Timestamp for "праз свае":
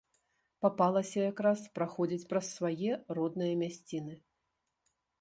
2.33-2.91